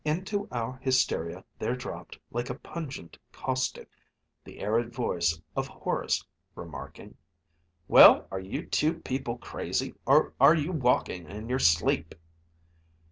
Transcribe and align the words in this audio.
Into 0.03 0.47
our 0.51 0.79
hysteria 0.81 1.45
there 1.59 1.75
dropped, 1.75 2.17
like 2.31 2.49
a 2.49 2.55
pungent 2.57 3.19
caustic, 3.31 3.87
the 4.43 4.59
arid 4.59 4.91
voice 4.91 5.39
of 5.55 5.67
Horace, 5.67 6.25
remarking, 6.55 7.15
"Well, 7.87 8.27
are 8.31 8.39
you 8.39 8.65
two 8.65 8.95
people 8.95 9.37
crazy, 9.37 9.93
or 10.07 10.33
are 10.39 10.55
you 10.55 10.71
walking 10.71 11.29
in 11.29 11.47
your 11.49 11.59
sleep?" 11.59 12.15